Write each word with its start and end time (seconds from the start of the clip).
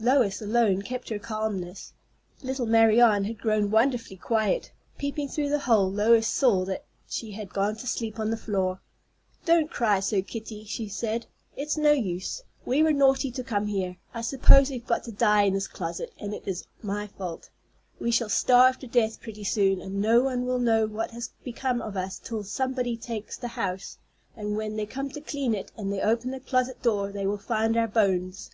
Lois 0.00 0.40
alone 0.40 0.80
kept 0.80 1.10
her 1.10 1.18
calmness. 1.18 1.92
Little 2.42 2.64
Marianne 2.64 3.24
had 3.24 3.38
grown 3.38 3.70
wonderfully 3.70 4.16
quiet. 4.16 4.72
Peeping 4.96 5.28
through 5.28 5.50
the 5.50 5.58
hole, 5.58 5.92
Lois 5.92 6.26
saw 6.26 6.64
that 6.64 6.86
she 7.06 7.32
had 7.32 7.52
gone 7.52 7.76
to 7.76 7.86
sleep 7.86 8.18
on 8.18 8.30
the 8.30 8.36
floor. 8.38 8.80
"Don't 9.44 9.70
cry 9.70 10.00
so, 10.00 10.22
Kitty," 10.22 10.64
she 10.64 10.88
said. 10.88 11.26
"It's 11.54 11.76
no 11.76 11.90
use. 11.92 12.42
We 12.64 12.82
were 12.82 12.94
naughty 12.94 13.30
to 13.32 13.44
come 13.44 13.66
here. 13.66 13.98
I 14.14 14.22
suppose 14.22 14.70
we've 14.70 14.86
got 14.86 15.04
to 15.04 15.12
die 15.12 15.42
in 15.42 15.52
this 15.52 15.68
closet, 15.68 16.14
and 16.18 16.32
it 16.32 16.48
is 16.48 16.64
my 16.80 17.06
fault. 17.06 17.50
We 18.00 18.10
shall 18.10 18.30
starve 18.30 18.78
to 18.78 18.86
death 18.86 19.20
pretty 19.20 19.44
soon, 19.44 19.82
and 19.82 20.00
no 20.00 20.22
one 20.22 20.46
will 20.46 20.60
know 20.60 20.86
what 20.86 21.10
has 21.10 21.28
become 21.44 21.82
of 21.82 21.94
us 21.94 22.18
till 22.18 22.42
somebody 22.42 22.96
takes 22.96 23.36
the 23.36 23.48
house; 23.48 23.98
and 24.34 24.56
when 24.56 24.76
they 24.76 24.86
come 24.86 25.10
to 25.10 25.20
clean 25.20 25.54
it 25.54 25.72
and 25.76 25.92
they 25.92 26.00
open 26.00 26.30
the 26.30 26.40
closet 26.40 26.80
door, 26.80 27.12
they 27.12 27.26
will 27.26 27.36
find 27.36 27.76
our 27.76 27.86
bones." 27.86 28.50